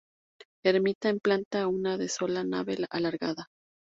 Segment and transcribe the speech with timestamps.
[0.65, 3.45] Ermita en planta de una sola nave alargada.